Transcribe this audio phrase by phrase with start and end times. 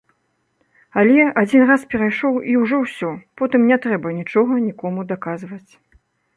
[1.01, 3.13] Але адзін раз перайшоў, і ўжо ўсё,
[3.43, 5.67] потым не трэба нічога нікому даказваць.